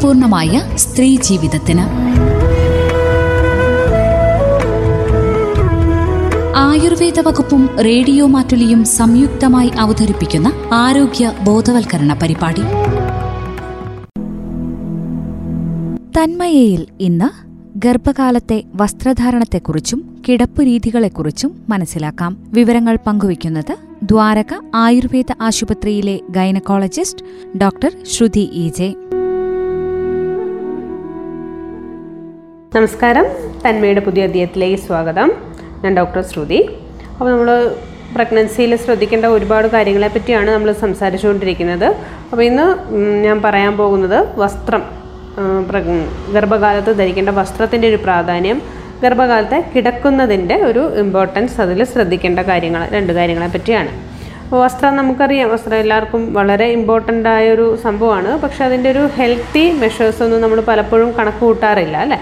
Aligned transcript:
അർത്ഥപൂർണമായ 0.00 0.60
സ്ത്രീ 0.74 1.16
ജീവിതത്തിന്. 1.16 1.82
ആയുർവേദ 6.56 7.20
വകുപ്പും 7.20 7.62
റേഡിയോ 7.84 8.26
മാറ്റുലിയും 8.26 8.84
സംയുക്തമായി 8.84 9.68
അവതരിപ്പിക്കുന്ന 9.68 10.52
ആരോഗ്യ 10.72 11.32
ബോധവൽക്കരണ 11.44 12.18
പരിപാടി. 12.22 12.64
തന്മയയിൽ 16.16 16.86
ഇന്ന് 17.00 17.28
ഗർഭകാലത്തെ 17.78 18.64
വസ്ത്രധാരണത്തെക്കുറിച്ചും 18.74 20.00
കിടപ്പ് 20.28 20.62
രീതികളെക്കുറിച്ചും 20.62 21.52
മനസ്സിലാക്കാം. 21.68 22.38
വിവരങ്ങൾ 22.52 22.98
പങ്കുവയ്ക്കുന്നത് 23.06 23.76
ദ്വാരക 24.02 24.54
ആയുർവേദ 24.74 25.30
ആശുപത്രിയിലെ 25.40 26.20
gynaecologist 26.30 27.58
doctor 27.58 27.92
Shruthi 28.12 28.46
E 28.64 28.68
J. 28.78 28.90
നമസ്കാരം. 32.74 33.24
തന്മയുടെ 33.62 34.02
പുതിയ 34.06 34.26
അധ്യയത്തിലേക്ക് 34.28 34.76
സ്വാഗതം. 34.84 35.28
ഞാൻ 35.82 35.92
ഡോക്ടർ 35.98 36.20
ശ്രുതി. 36.30 36.58
അപ്പോൾ 37.12 37.30
നമ്മൾ 37.32 37.48
പ്രഗ്നൻസിയിൽ 38.16 38.72
ശ്രദ്ധിക്കേണ്ട 38.84 39.26
ഒരുപാട് 39.36 39.66
കാര്യങ്ങളെ 39.72 40.08
പറ്റിയാണ് 40.16 40.50
നമ്മൾ 40.56 40.70
സംസാരിച്ചുകൊണ്ടിരിക്കുന്നത്. 40.84 41.86
അപ്പോൾ 42.30 42.42
ഇന്ന് 42.50 42.66
ഞാൻ 43.26 43.36
പറയാൻ 43.46 43.74
പോകുന്നത് 43.80 44.18
വസ്ത്രം. 44.42 44.82
ഗർഭകാലത്ത് 46.36 46.94
ധരിക്കേണ്ട 47.02 47.34
വസ്ത്രത്തിന്റെ 47.40 47.88
ഒരു 47.92 48.00
പ്രാധാന്യം 48.06 48.60
ഗർഭകാലത്തെ 49.04 49.60
കിടക്കുന്നതിന്റെ 49.74 50.58
ഒരു 50.70 50.84
ഇമ്പോർട്ടൻസ് 51.04 51.60
അതിൽ 51.66 51.84
ശ്രദ്ധിക്കേണ്ട 51.94 52.40
കാര്യങ്ങൾ 52.52 52.84
രണ്ട് 52.96 53.14
കാര്യങ്ങളെ 53.20 53.52
പറ്റിയാണ്. 53.58 53.92
അപ്പോൾ 54.44 54.58
വസ്ത്രം 54.66 54.96
നമുക്കറിയാം 55.02 55.50
വസ്ത്രം 55.54 55.80
എല്ലാവർക്കും 55.84 56.22
വളരെ 56.40 56.68
ഇമ്പോർട്ടന്റ് 56.80 57.30
ആയൊരു 57.36 57.66
സംഭവമാണ്. 57.86 58.32
പക്ഷേ 58.44 58.62
അതിന്റെ 58.70 58.90
ഒരു 58.96 59.04
ഹെൽത്തി 59.20 59.64
മെഷേഴ്സ് 59.84 60.22
ഒന്നും 60.26 60.40
നമ്മൾ 60.44 60.60
പലപ്പോഴും 60.74 61.10
കണക്ക് 61.18 61.42
കൂട്ടാറില്ല 61.46 61.96
അല്ലേ? 62.06 62.20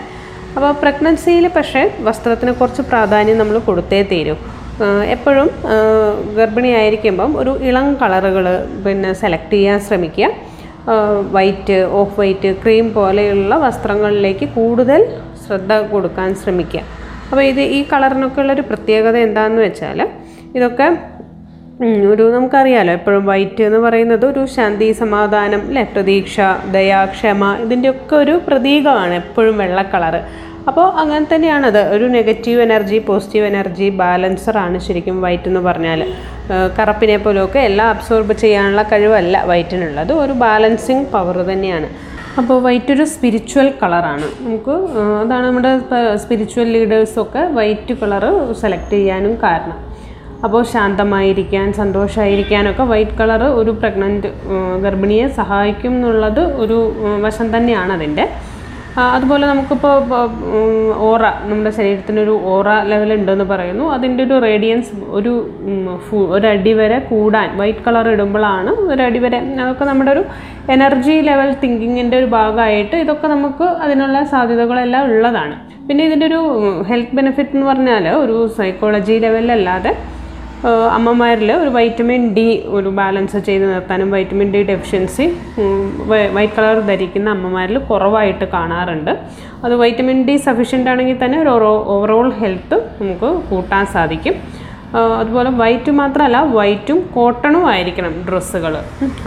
അപ്പോൾ 0.59 0.73
പ്രഗ്നൻസിയിൽ 0.83 1.45
പക്ഷേ 1.57 1.81
വസ്ത്രത്തിന് 2.07 2.53
കുറച്ച് 2.61 2.83
പ്രാധാന്യം 2.91 3.37
നമ്മൾ 3.41 3.57
കൊടുത്തേ 3.67 3.99
തീരൂ. 4.13 4.33
എപ്പോഴും 5.15 5.49
ഗർഭിണിയായിരിക്കുമ്പം 6.39 7.31
ഒരു 7.41 7.53
ഇളം 7.69 7.87
കളറുകൾ 8.01 8.47
പിന്നെ 8.85 9.11
സെലക്ട് 9.21 9.55
ചെയ്യാൻ 9.55 9.79
ശ്രമിക്കുക. 9.89 10.29
വൈറ്റ് 11.37 11.77
ഓഫ് 11.99 12.15
വൈറ്റ് 12.21 12.51
ക്രീം 12.63 12.87
പോലെയുള്ള 12.97 13.55
വസ്ത്രങ്ങളിലേക്ക് 13.65 14.49
കൂടുതൽ 14.57 15.03
ശ്രദ്ധ 15.45 15.73
കൊടുക്കാൻ 15.93 16.33
ശ്രമിക്കുക. 16.43 16.83
അപ്പോൾ 17.29 17.45
ഇത് 17.51 17.63
ഈ 17.77 17.79
കളറിനൊക്കെ 17.93 18.43
ഉള്ളൊരു 18.45 18.65
പ്രത്യേകത 18.71 19.17
എന്താണെന്ന് 19.27 19.63
വെച്ചാൽ 19.67 20.01
ഇതൊക്കെ 20.57 20.89
ഒരു 22.13 22.25
നമുക്കറിയാലോ 22.35 22.93
എപ്പോഴും 22.99 23.25
വൈറ്റ് 23.31 23.63
എന്ന് 23.69 23.81
പറയുന്നത് 23.87 24.25
ഒരു 24.33 24.43
ശാന്തി 24.57 24.87
സമാധാനം 25.03 25.61
അല്ലേ? 25.69 25.85
പ്രതീക്ഷ 25.95 26.37
ദയാക്ഷമ 26.77 27.53
ഇതിന്റെയൊക്കെ 27.65 28.17
ഒരു 28.23 28.35
പ്രതീകമാണ് 28.49 29.15
എപ്പോഴും 29.23 29.57
വെള്ള 29.63 29.83
കളറ്. 29.95 30.23
അപ്പോൾ 30.69 30.87
അങ്ങനെ 31.01 31.27
തന്നെയാണത്. 31.33 31.81
ഒരു 31.95 32.07
നെഗറ്റീവ് 32.17 32.61
എനർജി 32.67 32.99
പോസിറ്റീവ് 33.09 33.47
എനർജി 33.53 33.87
ബാലൻസറാണ് 34.01 34.79
ശരിക്കും 34.87 35.17
വൈറ്റ് 35.25 35.49
എന്ന് 35.51 35.61
പറഞ്ഞാൽ 35.69 36.01
കറപ്പിനെ 36.79 37.17
പോലെയൊക്കെ 37.25 37.61
എല്ലാം 37.69 37.89
അബ്സോർബ് 37.95 38.35
ചെയ്യാനുള്ള 38.43 38.83
കഴിവല്ല 38.93 39.43
വൈറ്റിനുള്ളത്. 39.51 40.13
ഒരു 40.25 40.35
ബാലൻസിങ് 40.45 41.07
പവർ 41.15 41.37
തന്നെയാണ്. 41.51 41.89
അപ്പോൾ 42.41 42.59
വൈറ്റ് 42.67 42.93
ഒരു 42.95 43.05
സ്പിരിച്വൽ 43.13 43.69
കളറാണ് 43.83 44.27
നമുക്ക് 44.43 44.75
അതാണ് 45.23 45.45
നമ്മുടെ 45.49 45.73
സ്പിരിച്വൽ 46.23 46.69
ലീഡേഴ്സൊക്കെ 46.77 47.43
വൈറ്റ് 47.59 47.95
കളറ് 48.03 48.31
സെലക്ട് 48.61 48.95
ചെയ്യാനും 48.97 49.33
കാരണം. 49.45 49.79
അപ്പോൾ 50.47 50.63
ശാന്തമായിരിക്കാൻ 50.73 51.69
സന്തോഷമായിരിക്കാനൊക്കെ 51.81 52.85
വൈറ്റ് 52.93 53.17
കളർ 53.21 53.43
ഒരു 53.61 53.73
പ്രഗ്നന്റ് 53.81 54.29
ഗർഭിണിയെ 54.85 55.27
സഹായിക്കും 55.41 55.95
എന്നുള്ളത് 55.99 56.43
ഒരു 56.65 56.79
വശം 57.25 57.49
തന്നെയാണ് 57.57 57.93
അതിന്റെ 57.99 58.27
അതുപോലെ 59.15 59.45
നമുക്കിപ്പോൾ 59.47 59.95
ഓറ 61.09 61.23
നമ്മുടെ 61.51 61.71
ശരീരത്തിനൊരു 61.79 62.35
ഓറ 62.53 62.69
ലെവൽ 62.91 63.11
ഉണ്ടെന്ന് 63.17 63.47
പറയുന്നു. 63.53 63.85
അതിന്റെ 63.97 64.23
ഒരു 64.27 64.37
റേഡിയൻസ് 64.47 64.91
ഒരു 65.19 65.33
ഒരടി 66.37 66.73
വരെ 66.81 66.99
കൂടാൻ 67.11 67.49
വൈറ്റ് 67.61 67.85
കളർ 67.87 68.09
ഇടുമ്പോഴാണ് 68.15 68.73
ഒരടി 68.93 69.21
വരെ. 69.25 69.41
അതൊക്കെ 69.63 69.87
നമ്മുടെ 69.91 70.11
ഒരു 70.17 70.23
എനർജി 70.77 71.17
ലെവൽ 71.29 71.51
തിങ്കിങ്ങിന്റെ 71.65 72.17
ഒരു 72.21 72.29
ഭാഗമായിട്ട് 72.37 72.97
ഇതൊക്കെ 73.05 73.27
നമുക്ക് 73.35 73.69
അതിനുള്ള 73.87 74.23
സാധ്യതകളെല്ലാം 74.35 75.05
ഉള്ളതാണ്. 75.13 75.57
പിന്നെ 75.89 76.05
ഇതിന്റെ 76.09 76.27
ഒരു 76.31 76.41
ഹെൽത്ത് 76.89 77.17
ബെനിഫിറ്റ് 77.19 77.55
എന്ന് 77.57 77.67
പറഞ്ഞാൽ 77.67 78.07
ഒരു 78.25 78.39
സൈക്കോളജി 78.57 79.15
ലെവലിലല്ലാതെ 79.27 79.93
അമ്മമാരിൽ 80.97 81.51
ഒരു 81.63 81.71
വൈറ്റമിൻ 81.77 82.23
ഡി 82.37 82.47
ഒരു 82.77 82.91
ബാലൻസ് 82.99 83.39
ചെയ്ത് 83.49 83.65
നിർത്താനും 83.73 84.09
vitamin 84.15 84.49
D 84.55 84.61
deficiency 84.71 85.27
white 86.37 86.55
colour 86.57 86.79
ധരിക്കുന്ന 86.89 87.29
അമ്മമാരിൽ 87.37 87.79
കുറവായിട്ട് 87.91 88.47
കാണാറുണ്ട്. 88.55 89.13
അത് 89.65 89.75
വൈറ്റമിൻ 89.83 90.19
ഡി 90.29 90.35
സഫീഷ്യന്റ് 90.47 90.91
ആണെങ്കിൽ 90.93 91.19
തന്നെ 91.25 91.39
ഒരു 91.43 91.53
ഓവറോൾ 91.97 92.29
ഹെൽത്ത് 92.41 92.79
നമുക്ക് 93.01 93.31
കൂട്ടാൻ 93.51 93.87
സാധിക്കും. 93.97 94.35
അതുപോലെ 95.21 95.51
വൈറ്റ് 95.61 95.93
മാത്രമല്ല 96.01 96.39
വൈറ്റും 96.59 96.99
കോട്ടണും 97.17 97.65
ആയിരിക്കണം 97.73 98.15
ഡ്രസ്സുകൾ 98.29 98.75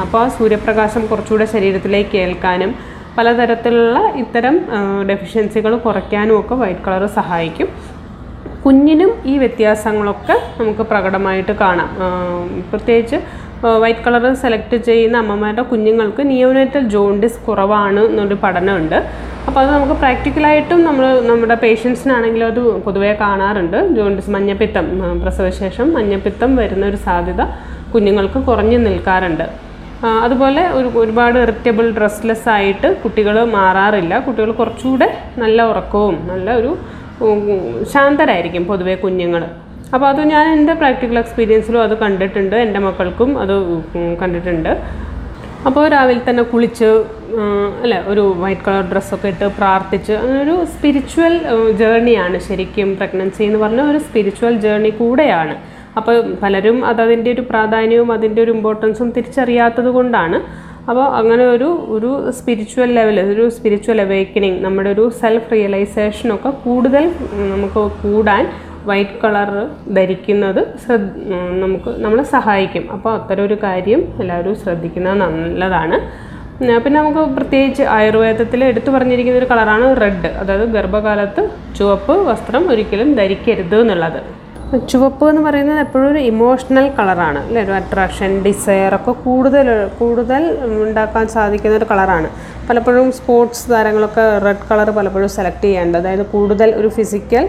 അപ്പോൾ 0.04 0.24
സൂര്യപ്രകാശം 0.38 1.04
കുറച്ചുകൂടെ 1.12 1.48
ശരീരത്തിലേക്ക് 1.56 2.16
ഏൽക്കാനും 2.26 2.74
പലതരത്തിലുള്ള 3.18 4.00
ഇത്തരം 4.24 4.58
ഡെഫിഷ്യൻസികൾ 5.10 5.72
കുറയ്ക്കാനും 5.86 6.36
ഒക്കെ 6.42 6.56
വൈറ്റ് 6.64 6.86
കളർ 6.88 7.04
സഹായിക്കും. 7.20 7.70
കുഞ്ഞിനും 8.64 9.12
ഈ 9.32 9.36
വ്യത്യാസങ്ങളൊക്കെ 9.42 10.36
നമുക്ക് 10.58 10.84
പ്രകടമായിട്ട് 10.90 11.54
കാണാം. 11.62 11.90
പ്രത്യേകിച്ച് 12.72 13.18
വൈറ്റ് 13.84 14.04
കളർ 14.06 14.24
സെലക്ട് 14.42 14.78
ചെയ്യുന്ന 14.88 15.16
അമ്മമാരുടെ 15.24 15.64
കുഞ്ഞുങ്ങൾക്ക് 15.72 16.22
നിയോനേറ്റൽ 16.32 16.84
ജോണ്ടിസ് 16.94 17.40
കുറവാണ് 17.48 18.02
എന്നൊരു 18.10 18.38
പഠനമുണ്ട്. 18.44 18.98
അപ്പോൾ 19.48 19.60
അത് 19.64 19.70
നമുക്ക് 19.76 19.96
പ്രാക്ടിക്കലായിട്ടും 20.04 20.80
നമ്മൾ 20.88 21.06
നമ്മുടെ 21.30 21.58
പേഷ്യൻസിനാണെങ്കിലും 21.64 22.48
അത് 22.52 22.62
പൊതുവേ 22.86 23.12
കാണാറുണ്ട്. 23.24 23.78
ജോണ്ടിസ് 23.98 24.32
മഞ്ഞപ്പിത്തം 24.36 24.88
പ്രസവശേഷം 25.24 25.90
മഞ്ഞപ്പിത്തം 25.98 26.54
വരുന്ന 26.62 26.86
ഒരു 26.92 27.02
സാധ്യത 27.08 27.44
കുഞ്ഞുങ്ങൾക്ക് 27.94 28.42
കുറഞ്ഞു 28.50 28.80
നിൽക്കാറുണ്ട്. 28.88 29.46
അതുപോലെ 30.26 30.62
ഒരു 30.78 30.88
ഒരുപാട് 31.02 31.38
ഇറിറ്റബിൾ 31.46 31.86
ഡ്രസ്ലെസ് 31.98 32.48
ആയിട്ട് 32.56 32.88
കുട്ടികൾ 33.02 33.36
മാറാറില്ല. 33.58 34.14
കുട്ടികൾ 34.28 34.52
കുറച്ചുകൂടെ 34.62 35.10
നല്ല 35.44 35.62
ഉറക്കവും 35.72 36.16
നല്ല 36.32 36.50
ഒരു 36.62 36.72
ശാന്തരായിരിക്കും 37.94 38.66
പൊതുവേ 38.72 38.96
കുഞ്ഞുങ്ങൾ 39.04 39.44
അപ്പോൾ 39.96 40.08
അത് 40.12 40.22
ഞാൻ 40.34 40.46
എന്റെ 40.56 40.74
പ്രാക്ടിക്കൽ 40.82 41.18
എക്സ്പീരിയൻസിലും 41.22 41.82
അത് 41.86 41.96
കണ്ടിട്ടുണ്ട്. 42.04 42.56
എന്റെ 42.66 42.80
മക്കൾക്കും 42.86 43.32
അത് 43.44 43.56
കണ്ടിട്ടുണ്ട്. 44.22 44.72
അപ്പോൾ 45.70 45.84
രാവിലെ 45.94 46.22
തന്നെ 46.28 46.44
കുളിച്ച് 46.52 46.90
അല്ല 47.84 47.96
ഒരു 48.12 48.24
വൈറ്റ് 48.44 48.64
കളർ 48.68 48.86
ഡ്രസ്സൊക്കെ 48.92 49.28
ഇട്ട് 49.34 49.48
പ്രാർത്ഥിച്ച്. 49.58 50.14
അങ്ങനൊരു 50.22 50.56
സ്പിരിച്വൽ 50.74 51.36
ജേർണിയാണ് 51.82 52.38
ശരിക്കും 52.48 52.90
പ്രഗ്നൻസി 53.00 53.44
എന്ന് 53.50 53.60
പറഞ്ഞാൽ 53.64 53.90
ഒരു 53.92 54.00
സ്പിരിച്വൽ 54.08 54.56
ജേർണി 54.66 54.92
കൂടെയാണ്. 55.02 55.56
അപ്പോൾ 56.00 56.18
പലരും 56.42 56.78
അതതിന്റെ 56.90 57.30
ഒരു 57.36 57.44
പ്രാധാന്യവും 57.52 58.10
അതിന്റെ 58.16 58.40
ഒരു 58.46 58.52
ഇമ്പോർട്ടൻസും 58.58 59.10
തിരിച്ചറിയാത്തത് 59.18 59.90
കൊണ്ടാണ്. 59.98 60.40
അപ്പോൾ 60.92 61.06
അങ്ങനെ 61.20 61.44
ഒരു 61.56 61.68
ഒരു 61.96 62.10
സ്പിരിച്വൽ 62.38 62.90
ലെവൽ 62.98 63.18
ഒരു 63.34 63.44
സ്പിരിച്വൽ 63.58 64.00
അവേക്കനിങ് 64.06 64.58
നമ്മുടെ 64.66 64.90
ഒരു 64.96 65.04
സെൽഫ് 65.20 65.50
റിയലൈസേഷനൊക്കെ 65.54 66.52
കൂടുതൽ 66.64 67.06
നമുക്ക് 67.54 67.84
കൂടാൻ 68.02 68.44
വൈറ്റ് 68.90 69.18
കളർ 69.24 69.50
ധരിക്കുന്നത് 69.98 70.60
ശ്രദ്ധ 70.84 71.10
നമുക്ക് 71.64 71.92
നമ്മളെ 72.04 72.26
സഹായിക്കും. 72.36 72.84
അപ്പോൾ 72.96 73.12
അത്തരം 73.18 73.44
ഒരു 73.50 73.58
കാര്യം 73.66 74.02
എല്ലാവരും 74.24 74.56
ശ്രദ്ധിക്കുന്നത് 74.64 75.18
നല്ലതാണ്. 75.24 75.98
പിന്നെ 76.84 76.98
നമുക്ക് 77.02 77.22
പ്രത്യേകിച്ച് 77.38 77.84
ആയുർവേദത്തിൽ 77.98 78.62
എടുത്തു 78.72 78.90
പറഞ്ഞിരിക്കുന്ന 78.96 79.40
ഒരു 79.42 79.48
കളറാണ് 79.52 79.86
റെഡ് 80.04 80.30
അതായത് 80.42 80.66
ഗർഭകാലത്ത് 80.78 81.44
ചുവപ്പ് 81.78 82.16
വസ്ത്രം 82.30 82.64
ഒരിക്കലും 82.74 83.10
ധരിക്കരുത് 83.20 83.78
എന്നുള്ളത്. 83.84 84.20
ചുവപ്പ് 84.88 85.30
എന്ന് 85.30 85.42
പറയുന്നത് 85.42 85.80
എപ്പോഴും 85.80 86.08
ഒരു 86.10 86.20
ഇമോഷണൽ 86.30 86.86
കളറാണ് 86.98 87.40
അല്ലേ? 87.42 87.62
ഒരു 87.64 87.74
അട്രാക്ഷൻ 87.74 88.32
ഡിസയർ 88.44 88.94
ഒക്കെ 88.96 89.14
കൂടുതൽ 89.24 89.68
കൂടുതൽ 90.00 90.44
ഉണ്ടാക്കാൻ 90.84 91.26
സാധിക്കുന്ന 91.30 91.76
ഒരു 91.76 91.88
കളറാണ് 91.90 92.30
പലപ്പോഴും 92.72 93.08
സ്പോർട്സ് 93.20 93.64
താരങ്ങളൊക്കെ 93.70 94.24
റെഡ് 94.44 94.66
കളർ 94.68 94.90
പലപ്പോഴും 94.98 95.30
സെലക്ട് 95.38 95.64
ചെയ്യാറുണ്ട്. 95.64 95.98
അതായത് 96.02 96.26
കൂടുതൽ 96.34 96.70
ഒരു 96.80 96.90
ഫിസിക്കൽ 96.98 97.46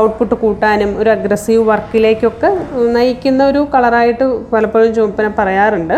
ഔട്ട്പുട്ട് 0.00 0.34
കൂട്ടാനും 0.42 0.90
ഒരു 1.00 1.10
അഗ്രസീവ് 1.14 1.62
വർക്കിലേക്കൊക്കെ 1.68 2.50
നയിക്കുന്ന 2.96 3.42
ഒരു 3.50 3.60
കളറായിട്ട് 3.74 4.26
പലപ്പോഴും 4.52 4.90
ചുവപ്പിനെ 4.96 5.30
പറയാറുണ്ട്. 5.38 5.94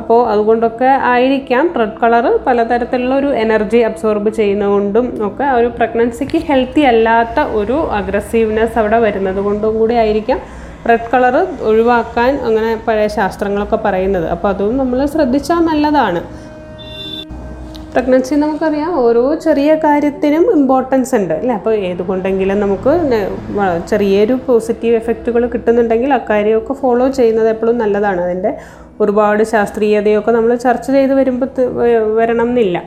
അപ്പോൾ 0.00 0.20
അതുകൊണ്ടൊക്കെ 0.32 0.90
ആയിരിക്കാം 1.12 1.66
റെഡ് 1.80 1.96
കളർ 2.02 2.26
പലതരത്തിലുള്ള 2.48 3.14
ഒരു 3.22 3.30
എനർജി 3.44 3.80
അബ്സോർബ് 3.88 4.32
ചെയ്യുന്നതുകൊണ്ടും 4.40 5.08
ഒക്കെ 5.28 5.46
ഒരു 5.60 5.70
പ്രഗ്നൻസിക്ക് 5.78 6.40
ഹെൽത്തി 6.50 6.84
അല്ലാത്ത 6.92 7.46
ഒരു 7.60 7.78
അഗ്രസീവ്നെസ് 8.00 8.78
അവിടെ 8.82 9.00
വരുന്നത് 9.06 9.40
കൊണ്ടും 9.48 9.78
കൂടി 9.80 9.96
ആയിരിക്കാം 10.04 10.40
റെഡ് 10.90 11.10
കളർ 11.14 11.34
ഒഴിവാക്കാൻ 11.70 12.30
അങ്ങനെ 12.50 12.70
പഴയ 12.84 13.08
ശാസ്ത്രങ്ങളൊക്കെ 13.18 13.80
പറയുന്നത്. 13.88 14.28
അപ്പോൾ 14.36 14.50
അതും 14.52 14.78
നമ്മൾ 14.82 15.00
ശ്രദ്ധിച്ചാൽ 15.16 15.64
നല്ലതാണ്. 15.72 16.22
പ്രഗ്നൻസി 17.94 18.34
നമുക്കറിയാം. 18.42 18.90
ഓരോ 19.04 19.22
ചെറിയ 19.44 19.70
കാര്യത്തിനും 19.84 20.44
ഇമ്പോർട്ടൻസ് 20.56 21.12
ഉണ്ട് 21.18 21.32
അല്ലേ? 21.38 21.54
അപ്പോൾ 21.58 21.72
ഏതുകൊണ്ടെങ്കിലും 21.88 22.58
നമുക്ക് 22.64 22.92
ചെറിയൊരു 23.90 24.34
പോസിറ്റീവ് 24.46 24.94
എഫക്റ്റുകൾ 25.00 25.44
കിട്ടുന്നുണ്ടെങ്കിൽ 25.54 26.10
അക്കാര്യമൊക്കെ 26.18 26.74
ഫോളോ 26.82 27.06
ചെയ്യുന്നത് 27.18 27.48
എപ്പോഴും 27.54 27.76
നല്ലതാണ്. 27.82 28.20
അതിന്റെ 28.26 28.52
ഒരുപാട് 29.04 29.42
ശാസ്ത്രീയതയൊക്കെ 29.54 30.32
നമ്മൾ 30.36 30.52
ചർച്ച 30.66 30.86
ചെയ്ത് 30.96 31.14
വരുമ്പോൾ 31.20 31.50
വരണം 32.20 32.50
എന്നില്ല 32.52 32.78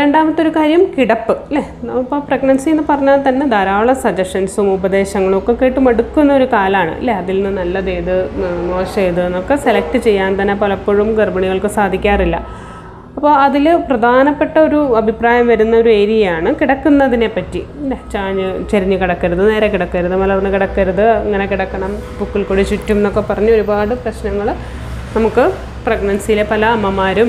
രണ്ടാമത്തെ 0.00 0.40
ഒരു 0.44 0.50
കാര്യം 0.56 0.82
കിടപ്പ് 0.96 1.34
അല്ലേ? 1.44 1.62
ഇപ്പോൾ 2.00 2.18
പ്രഗ്നൻസി 2.28 2.68
എന്ന് 2.72 2.84
പറഞ്ഞാൽ 2.90 3.20
തന്നെ 3.28 3.44
ധാരാളം 3.54 3.96
സജഷൻസും 4.02 4.66
ഉപദേശങ്ങളും 4.74 5.36
ഒക്കെ 5.38 5.52
കേട്ട് 5.60 5.80
മടുക്കുന്ന 5.86 6.32
ഒരു 6.40 6.46
കാലമാണ് 6.56 6.92
അല്ലേ? 6.98 7.14
അതിൽ 7.22 7.36
നിന്ന് 7.44 7.60
നല്ലത് 7.60 7.88
ഏത് 7.98 8.14
മോശം 8.72 9.00
ഏത് 9.06 9.20
എന്നൊക്കെ 9.28 9.56
സെലക്ട് 9.66 10.00
ചെയ്യാൻ 10.08 10.36
തന്നെ 10.40 10.56
പലപ്പോഴും 10.64 11.08
ഗർഭിണികൾക്ക് 11.20 11.72
സാധിക്കാറില്ല. 11.78 12.38
അപ്പോൾ 13.16 13.32
അതിൽ 13.44 13.66
പ്രധാനപ്പെട്ട 13.88 14.54
ഒരു 14.66 14.78
അഭിപ്രായം 15.00 15.46
വരുന്ന 15.52 15.74
ഒരു 15.82 15.90
ഏരിയയാണ് 16.00 16.50
കിടക്കുന്നതിനെ 16.60 17.28
പറ്റി? 17.34 17.60
ചാഞ്ഞ് 18.12 18.46
ചെരിഞ്ഞ് 18.70 18.96
കിടക്കരുത് 19.02 19.42
നേരെ 19.50 19.68
കിടക്കരുത് 19.74 20.14
മലർന്ന് 20.22 20.50
കിടക്കരുത് 20.54 21.04
അങ്ങനെ 21.24 21.46
കിടക്കണം. 21.52 21.92
പുക്കിൽ 22.18 22.44
കൂടി 22.50 22.62
ചുറ്റും 22.70 22.98
എന്നൊക്കെ 23.00 23.22
പറഞ്ഞ് 23.30 23.52
ഒരുപാട് 23.58 23.94
പ്രശ്നങ്ങൾ 24.04 24.48
നമുക്ക് 25.16 25.44
പ്രഗ്നൻസിയിലെ 25.86 26.44
പല 26.50 26.64
അമ്മമാരും 26.76 27.28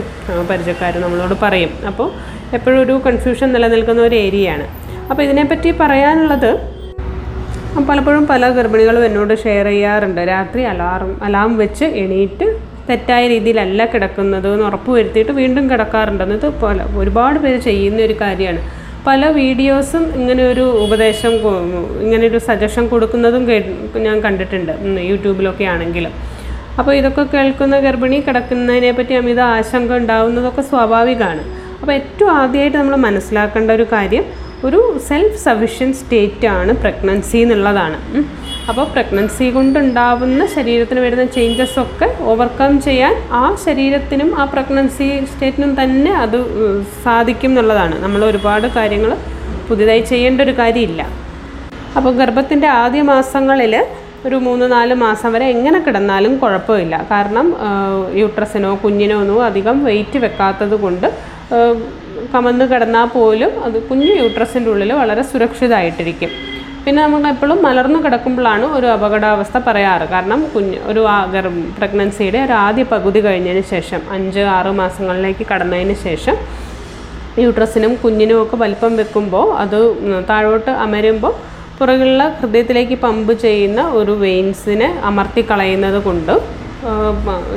പരിചയക്കാരും 0.49 1.01
നമ്മളോട് 1.05 1.35
പറയും. 1.45 1.71
അപ്പോൾ 1.91 2.09
എപ്പോഴും 2.57 2.79
ഒരു 2.85 2.95
കൺഫ്യൂഷൻ 3.07 3.47
നിലനിൽക്കുന്ന 3.55 4.01
ഒരു 4.09 4.15
ഏരിയയാണ്. 4.25 4.65
അപ്പോൾ 5.09 5.23
ഇതിനെപ്പറ്റി 5.27 5.69
പറയാനുള്ളത് 5.83 6.51
പലപ്പോഴും 7.89 8.23
പല 8.31 8.49
ഗർഭിണികളും 8.57 9.03
എന്നോട് 9.05 9.33
ഷെയർ 9.43 9.67
ചെയ്യാറുണ്ട്. 9.73 10.21
രാത്രി 10.33 10.61
അലാറം 10.71 11.11
അലാം 11.27 11.51
വെച്ച് 11.61 11.85
എണീറ്റ് 12.03 12.47
തെറ്റായ 12.87 13.23
രീതിയിലല്ല 13.33 13.85
കിടക്കുന്നത് 13.93 14.47
എന്ന് 14.53 14.65
ഉറപ്പ് 14.69 14.91
വരുത്തിയിട്ട് 14.97 15.33
വീണ്ടും 15.41 15.65
കിടക്കാറുണ്ടെന്ന് 15.71 16.37
ഇത് 16.39 16.47
പല 16.63 16.85
ഒരുപാട് 17.01 17.37
പേര് 17.43 17.59
ചെയ്യുന്ന 17.69 18.01
ഒരു 18.07 18.15
കാര്യമാണ്. 18.23 18.61
പല 19.07 19.29
വീഡിയോസും 19.39 20.03
ഇങ്ങനെ 20.19 20.43
ഒരു 20.51 20.65
ഉപദേശം 20.83 21.33
ഇങ്ങനെ 22.05 22.23
ഒരു 22.31 22.39
സജഷൻ 22.49 22.83
കൊടുക്കുന്നതും 22.93 23.43
ഞാൻ 24.07 24.17
കണ്ടിട്ടുണ്ട് 24.25 24.73
യൂട്യൂബിലൊക്കെ 25.11 25.65
ആണെങ്കിലും. 25.73 26.13
അപ്പോൾ 26.79 26.93
ഇതൊക്കെ 26.99 27.23
കേൾക്കുന്ന 27.33 27.75
ഗർഭിണി 27.85 28.17
കിടക്കുന്നതിനെ 28.27 28.91
പറ്റി 28.99 29.13
അമിത 29.21 29.41
ആശങ്ക 29.55 29.91
ഉണ്ടാവുന്നതൊക്കെ 30.01 30.63
സ്വാഭാവികമാണ്. 30.69 31.43
അപ്പോൾ 31.81 31.93
ഏറ്റവും 31.99 32.31
ആദ്യമായിട്ട് 32.41 32.77
നമ്മൾ 32.77 32.95
മനസ്സിലാക്കേണ്ട 33.07 33.71
ഒരു 33.77 33.85
കാര്യം 33.91 34.25
ഒരു 34.67 34.79
സെൽഫ് 35.07 35.39
സഫിഷ്യൻ 35.43 35.89
സ്റ്റേറ്റ് 35.99 36.47
ആണ് 36.57 36.71
പ്രഗ്നൻസി 36.83 37.37
എന്നുള്ളതാണ്. 37.45 37.97
അപ്പോൾ 38.69 38.85
പ്രഗ്നൻസി 38.93 39.45
കൊണ്ടുണ്ടാവുന്ന 39.55 40.41
ശരീരത്തിന് 40.53 41.01
വരുന്ന 41.05 41.25
ചേഞ്ചസ് 41.37 41.77
ഒക്കെ 41.83 42.07
ഓവർകം 42.31 42.73
ചെയ്യാൻ 42.85 43.15
ആ 43.41 43.43
ശരീരത്തിനും 43.65 44.29
ആ 44.41 44.43
പ്രഗ്നൻസി 44.53 45.07
സ്റ്റേറ്റിനും 45.31 45.73
തന്നെ 45.81 46.11
അത് 46.23 46.37
സാധിക്കും 47.05 47.51
എന്നുള്ളതാണ്. 47.51 47.97
നമ്മൾ 48.05 48.23
ഒരുപാട് 48.29 48.67
കാര്യങ്ങൾ 48.77 49.11
പുതിയതായി 49.69 50.03
ചെയ്യേണ്ട 50.11 50.39
ഒരു 50.47 50.53
കാര്യമില്ല. 50.61 51.01
അപ്പോൾ 51.97 52.13
ഗർഭത്തിന്റെ 52.21 52.69
ആദ്യ 52.83 53.01
മാസങ്ങളിൽ 53.11 53.75
ഒരു 54.27 54.37
മൂന്ന് 54.45 54.65
നാല് 54.73 54.95
മാസം 55.03 55.29
വരെ 55.35 55.45
എങ്ങനെ 55.55 55.79
കിടന്നാലും 55.85 56.33
കുഴപ്പമില്ല. 56.43 56.95
കാരണം 57.11 57.47
യൂട്രസിനോ 58.21 58.71
കുഞ്ഞിനോ 58.83 59.15
ഒന്നും 59.23 59.43
അധികം 59.49 59.77
വെയിറ്റ് 59.89 60.19
വെക്കാത്തത് 60.25 60.75
കൊണ്ട് 60.83 61.07
കമന്ന് 62.33 62.65
കിടന്നാൽ 62.71 63.07
പോലും 63.15 63.51
അത് 63.65 63.77
കുഞ്ഞു 63.89 64.09
യൂട്രസിന്റെ 64.21 64.69
ഉള്ളിൽ 64.73 64.91
വളരെ 65.01 65.23
സുരക്ഷിതമായിട്ടിരിക്കും. 65.31 66.31
പിന്നെ 66.85 66.99
നമ്മൾ 67.03 67.23
എപ്പോഴും 67.31 67.59
മലർന്നു 67.65 67.99
കിടക്കുമ്പോഴാണ് 68.05 68.65
ഒരു 68.77 68.87
അപകടാവസ്ഥ 68.95 69.57
പറയാറ്. 69.67 70.05
കാരണം 70.13 70.39
കുഞ്ഞ് 70.53 70.79
ഒരു 70.91 71.01
പ്രഗ്നൻസിയുടെ 71.77 72.39
ഒരു 72.45 72.55
ആദ്യ 72.65 72.83
പകുതി 72.93 73.19
കഴിഞ്ഞതിന് 73.27 73.63
ശേഷം 73.73 74.01
അഞ്ച് 74.15 74.43
ആറ് 74.57 74.71
മാസങ്ങളിലേക്ക് 74.81 75.45
കടന്നതിന് 75.51 75.95
ശേഷം 76.07 76.37
യൂട്രസിനും 77.43 77.93
കുഞ്ഞിനും 78.03 78.37
ഒക്കെ 78.41 78.55
വലിപ്പം 78.63 78.93
വെക്കുമ്പോൾ 79.01 79.47
അത് 79.63 79.79
താഴോട്ട് 80.31 80.71
അമരുമ്പോൾ 80.85 81.33
പുറകിലുള്ള 81.77 82.25
ഹൃദയത്തിലേക്ക് 82.39 82.95
പമ്പ് 83.05 83.33
ചെയ്യുന്ന 83.45 83.81
ഒരു 83.99 84.13
വെയിൻസിനെ 84.25 84.89
അമർത്തി 85.09 85.41
കളയുന്നത് 85.51 85.99
കൊണ്ട് 86.07 86.33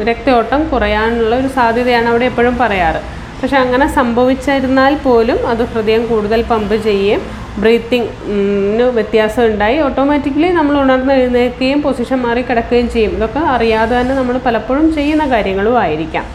രക്തയോട്ടം 0.08 0.60
കുറയാനുള്ള 0.72 1.32
ഒരു 1.42 1.48
സാധ്യതയാണ് 1.58 2.08
അവിടെ 2.12 2.26
എപ്പോഴും 2.30 2.56
പറയാറ്. 2.62 3.00
പക്ഷെ 3.40 3.56
അങ്ങനെ 3.64 3.86
സംഭവിച്ചിരുന്നാൽ 3.96 4.94
പോലും 5.06 5.38
അത് 5.52 5.62
ഹൃദയം 5.72 6.02
കൂടുതൽ 6.12 6.40
പമ്പ് 6.52 6.76
ചെയ്യുകയും 6.86 7.22
ബ്രീത്തിങ്ങിന് 7.62 8.86
വ്യത്യാസം 8.96 9.42
ഉണ്ടായി 9.50 9.76
ഓട്ടോമാറ്റിക്കലി 9.86 10.48
നമ്മൾ 10.56 10.74
ഉണർന്ന് 10.80 11.12
എഴുന്നേൽക്കുകയും 11.20 11.78
പൊസിഷൻ 11.82 12.18
മാറി 12.24 12.42
കിടക്കുകയും 12.48 12.88
ചെയ്യും. 12.94 13.12
ഇതൊക്കെ 13.18 13.42
അറിയാതെ 13.54 13.94
തന്നെ 14.00 14.14
നമ്മൾ 14.14 14.36
പലപ്പോഴും 14.46 14.88
ചെയ്യുന്ന 14.98 15.26
കാര്യങ്ങളും 15.34 15.76
ആയിരിക്കാം. 15.84 16.26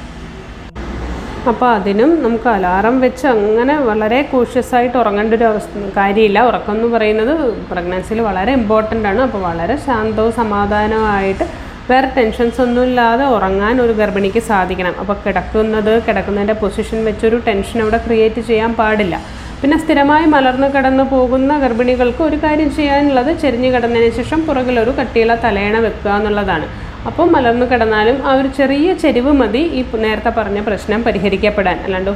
അപ്പോൾ 1.49 1.67
അതിനും 1.75 2.11
നമുക്ക് 2.23 2.47
അലാറം 2.55 2.95
വെച്ച് 3.05 3.25
അങ്ങനെ 3.27 3.75
വളരെ 3.89 4.19
കോഷ്യസ് 4.31 4.73
ആയിട്ട് 4.75 4.97
ഉറങ്ങേണ്ട 4.97 5.33
ഒരു 5.33 5.45
അവസ്ഥ 5.51 5.83
കാര്യമില്ല. 5.99 6.39
ഉറക്കം 6.49 6.75
എന്ന് 6.75 6.89
പറയുന്നത് 6.95 7.33
പ്രഗ്നൻസിയിൽ 7.71 8.21
വളരെ 8.29 8.51
ഇമ്പോർട്ടന്റ് 8.59 9.07
ആണ്. 9.11 9.21
അപ്പോൾ 9.27 9.41
വളരെ 9.49 9.77
ശാന്തവും 9.87 10.33
സമാധാനമായിട്ട് 10.41 11.47
വേറെ 11.91 12.07
ടെൻഷൻസ് 12.17 12.59
ഒന്നും 12.65 12.83
ഇല്ലാതെ 12.89 13.25
ഉറങ്ങാൻ 13.35 13.75
ഒരു 13.85 13.93
ഗർഭിണിക്ക് 14.01 14.41
സാധിക്കണം. 14.49 14.95
അപ്പോൾ 15.01 15.15
കിടക്കുന്നത് 15.25 15.93
കിടക്കുന്നതിന്റെ 16.07 16.55
പൊസിഷൻ 16.63 16.99
വെച്ചൊരു 17.09 17.39
ടെൻഷൻ 17.47 17.79
അവിടെ 17.85 17.99
ക്രിയേറ്റ് 18.07 18.41
ചെയ്യാൻ 18.49 18.73
പാടില്ല. 18.81 19.15
പിന്നെ 19.61 19.77
സ്ഥിരമായി 19.81 20.27
മലർന്നു 20.35 20.67
കിടന്നു 20.75 21.03
പോകുന്ന 21.15 21.57
ഗർഭിണികൾക്ക് 21.63 22.21
ഒരു 22.27 22.37
കാര്യം 22.45 22.69
ചെയ്യാനുള്ളത് 22.77 23.31
ചെരിഞ്ഞു 23.41 23.69
കിടന്നതിന് 23.73 24.13
ശേഷം 24.19 24.39
പുറകിലൊരു 24.47 24.93
കട്ടിയുള്ള 24.99 25.33
തലയണ 25.43 25.75
വെക്കുക 25.85 26.11
എന്നുള്ളതാണ്. 26.19 26.67
അപ്പോൾ 27.09 27.27
മലർന്നു 27.35 27.65
കിടന്നാലും 27.69 28.17
ആ 28.29 28.31
ഒരു 28.39 28.49
ചെറിയ 28.57 28.89
ചെരിവ് 29.03 29.31
മതി 29.41 29.61
ഈ 29.79 29.81
നേരത്തെ 30.05 30.31
പറഞ്ഞ 30.39 30.59
പ്രശ്നം 30.67 30.99
പരിഹരിക്കപ്പെടാൻ. 31.07 31.77
അല്ലാണ്ട് 31.85 32.11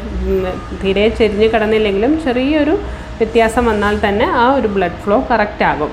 തീരെ 0.82 1.06
ചെരിഞ്ഞ് 1.20 1.50
കിടന്നില്ലെങ്കിലും 1.54 2.14
ചെറിയൊരു 2.26 2.76
വ്യത്യാസം 3.20 3.66
വന്നാൽ 3.72 3.96
തന്നെ 4.08 4.28
ആ 4.44 4.46
ഒരു 4.58 4.70
ബ്ലഡ് 4.76 5.00
ഫ്ലോ 5.04 5.18
കറക്റ്റ് 5.32 5.66
ആകും. 5.72 5.92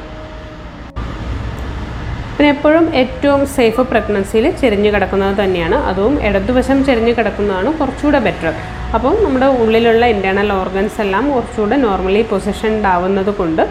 പിന്നെ 2.42 2.54
എപ്പോഴും 2.58 2.86
ഏറ്റവും 3.00 3.42
സേഫ് 3.56 3.82
പ്രഗ്നൻസിയിൽ 3.90 4.46
ചെരിഞ്ഞ് 4.60 4.90
കിടക്കുന്നത് 4.94 5.34
തന്നെയാണ്. 5.40 5.76
അതും 5.90 6.14
ഇടതുവശം 6.28 6.78
ചെരിഞ്ഞ് 6.88 7.12
കിടക്കുന്നതാണ് 7.18 7.68
കുറച്ചുകൂടെ 7.80 8.20
ബെറ്റർ 8.24 8.48
അപ്പം 8.96 9.14
നമ്മുടെ 9.24 9.48
ഉള്ളിലുള്ള 9.60 10.06
ഇന്റേർണൽ 10.14 10.50
ഓർഗൻസ് 10.56 10.98
എല്ലാം 11.04 11.24
കുറച്ചുകൂടെ 11.34 11.76
നോർമലി 11.84 12.22
പൊസിഷൻ 12.32 12.72
ആവുന്നത് 12.94 13.30
കൊണ്ട് 13.38 13.62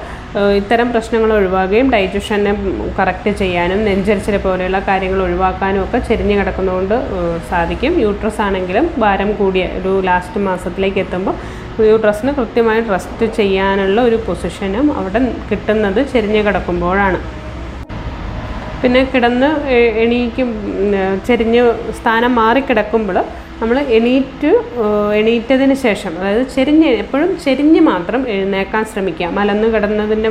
ഇത്തരം 0.59 0.87
പ്രശ്നങ്ങൾ 0.93 1.33
ഒഴിവാക്കുകയും 1.39 1.89
ഡൈജഷനെ 1.95 2.53
കറക്റ്റ് 2.99 3.33
ചെയ്യാനും 3.41 3.81
നെഞ്ചരിച്ചിലെ 3.89 4.39
പോലെയുള്ള 4.45 4.81
കാര്യങ്ങൾ 4.87 5.19
ഒഴിവാക്കാനും 5.25 5.83
ഒക്കെ 5.85 6.01
ചെരിഞ്ഞ് 6.11 6.37
കിടക്കുന്നതുകൊണ്ട് 6.39 6.95
സാധിക്കും. 7.51 7.99
യൂട്രസ് 8.05 8.41
ആണെങ്കിലും 8.47 8.87
ഭാരം 9.05 9.31
കൂടിയ 9.41 9.67
ഒരു 9.81 9.93
ലാസ്റ്റ് 10.09 10.45
മാസത്തിലേക്ക് 10.47 11.01
എത്തുമ്പോൾ 11.05 11.35
യൂട്രസിന് 11.91 12.33
കൃത്യമായി 12.39 12.83
ട്രസ്റ്റ് 12.87 13.27
ചെയ്യാനുള്ള 13.41 13.99
ഒരു 14.09 14.19
പൊസിഷനും 14.29 14.87
അവിടെ 15.01 15.21
കിട്ടുന്നത് 15.51 16.01
ചെരിഞ്ഞ് 16.15 16.43
കിടക്കുമ്പോഴാണ്. 16.47 17.19
പിന്നെ 18.81 19.01
കിടന്ന് 19.13 19.49
എണീക്കും 20.03 20.49
ചെരിഞ്ഞ് 21.27 21.63
സ്ഥാനം 21.99 22.31
മാറിക്കിടക്കുമ്പോൾ 22.41 23.17
നമ്മൾ 23.61 23.77
എണീറ്റ് 23.97 24.51
എണീറ്റതിന് 25.19 25.75
ശേഷം 25.83 26.13
അതായത് 26.19 26.45
ചെരിഞ്ഞ് 26.55 26.87
എപ്പോഴും 27.03 27.31
ചെരിഞ്ഞ് 27.43 27.81
മാത്രം 27.89 28.21
എഴുന്നേക്കാൻ 28.35 28.83
ശ്രമിക്കുക. 28.91 29.27
മലന്ന് 29.37 29.67
കിടന്നതിന്റെ 29.73 30.29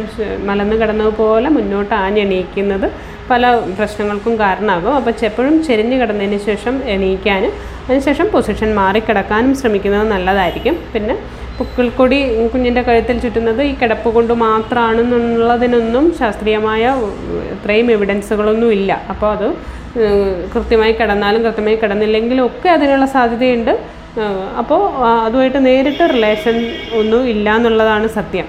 മലന്ന് 0.49 0.77
കിടന്നതുപോലെ 0.81 1.49
മുന്നോട്ട് 1.57 1.95
ആഞ്ഞെണീക്കുന്നത് 2.05 2.87
പല 3.31 3.51
പ്രശ്നങ്ങൾക്കും 3.79 4.35
കാരണമാകും. 4.45 4.93
അപ്പോൾ 4.99 5.13
എപ്പോഴും 5.31 5.57
ചെരിഞ്ഞ് 5.69 5.97
കിടന്നതിന് 6.01 6.41
ശേഷം 6.49 6.77
എണീക്കാനും 6.95 7.53
അതിനുശേഷം 7.87 8.27
പൊസിഷൻ 8.35 8.71
മാറിക്കിടക്കാനും 8.81 9.53
ശ്രമിക്കുന്നത് 9.61 10.07
നല്ലതായിരിക്കും. 10.15 10.77
പിന്നെ 10.95 11.15
പുക്കിൾക്കൊടി 11.61 12.19
കുഞ്ഞിന്റെ 12.53 12.83
കഴുത്തിൽ 12.89 13.17
ചുറ്റുന്നത് 13.25 13.63
ഈ 13.71 13.73
കിടപ്പ് 13.81 14.09
കൊണ്ട് 14.17 14.35
മാത്രമാണെന്നുള്ളതിനൊന്നും 14.47 16.05
ശാസ്ത്രീയമായ 16.21 16.93
ഇത്രയും 17.55 17.89
എവിഡൻസുകളൊന്നും 17.97 18.71
ഇല്ല. 18.79 18.93
അപ്പോൾ 19.13 19.29
അത് 19.37 19.49
കൃത്യമായി 20.53 20.93
കിടന്നാലും 21.01 21.41
കൃത്യമായി 21.47 21.79
കിടന്നില്ലെങ്കിലും 21.83 22.43
ഒക്കെ 22.49 22.69
അതിനുള്ള 22.77 23.07
സാധ്യതയുണ്ട്. 23.17 23.73
അപ്പോൾ 24.61 24.81
അതുമായിട്ട് 25.27 25.61
നേരിട്ട് 25.67 26.05
റിലേഷൻ 26.15 26.57
ഒന്നും 27.01 27.23
ഇല്ല 27.35 27.57
എന്നുള്ളതാണ് 27.59 28.07
സത്യം. 28.19 28.47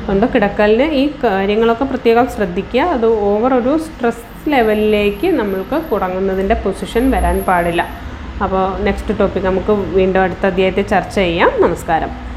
അതുകൊണ്ട് 0.00 0.26
കിടക്കലിന് 0.32 0.86
ഈ 1.00 1.04
കാര്യങ്ങളൊക്കെ 1.24 1.84
പ്രത്യേകം 1.92 2.26
ശ്രദ്ധിക്കുക. 2.34 2.80
അത് 2.96 3.06
ഓവർ 3.28 3.52
ഒരു 3.60 3.74
സ്ട്രെസ് 3.84 4.50
ലെവലിലേക്ക് 4.54 5.28
നമ്മൾക്ക് 5.40 5.76
തുടങ്ങുന്നതിന്റെ 5.92 6.56
പൊസിഷൻ 6.64 7.04
വരാൻ 7.14 7.38
പാടില്ല. 7.48 7.84
അപ്പോൾ 8.42 8.82
നെക്സ്റ്റ് 8.82 9.18
ടോപ്പിക് 9.18 9.44
നമുക്ക് 9.44 9.72
വീണ്ടും 9.72 10.20
അടുത്ത 10.20 10.46
അധ്യായത്തിൽ 10.46 10.82
ചർച്ച 10.82 11.14
ചെയ്യാം. 11.14 11.50
നമസ്കാരം. 11.60 12.34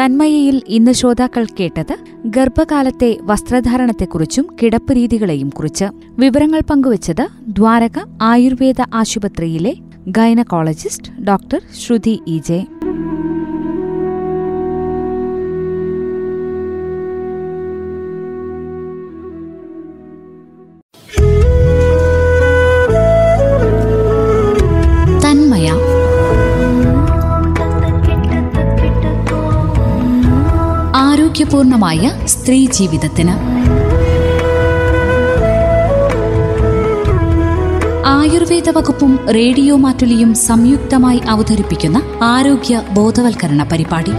തന്മയയിൽ 0.00 0.62
ഇന്ന് 0.68 0.92
ശ്രോതാക്കൾ 0.92 1.46
കേട്ടത് 1.60 1.96
ഗർഭകാലത്തെ 2.26 3.18
വസ്ത്രധാരണത്തെക്കുറിച്ചും 3.22 4.56
കിടപ്പ് 4.62 4.96
രീതികളെയും 4.96 5.48
കുറിച്ച്. 5.48 5.84
വിവരങ്ങൾ 6.18 6.60
പങ്കുവച്ചത് 6.70 7.26
ദ്വാരക 7.48 7.98
ആയുർവേദ 8.22 8.74
ആശുപത്രിയിലെ 8.94 9.74
ഗൈനക്കോളജിസ്റ്റ് 10.08 11.24
ഡോക്ടർ 11.24 11.60
ശ്രുതി 11.86 12.20
ഇ 12.26 12.40
ആരോഗ്യപൂർണമായ 31.36 32.20
സ്ത്രീ 32.24 32.66
ജീവിതത്തിന്. 32.66 33.32
ആയുർവേദ 38.06 38.70
വകുപ്പും 38.70 39.18
റേഡിയോ 39.34 39.76
മാറ്റുലിയും 39.76 40.34
സംയുക്തമായി 40.34 41.20
അവതരിപ്പിക്കുന്ന 41.28 42.02
ആരോഗ്യ 42.22 42.82
ബോധവൽക്കരണ 42.92 43.62
പരിപാടി. 43.72 44.12